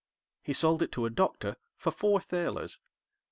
He 0.41 0.53
sold 0.53 0.81
it 0.81 0.91
to 0.93 1.05
a 1.05 1.11
Doctor 1.11 1.57
for 1.75 1.91
four 1.91 2.21
thalers. 2.21 2.79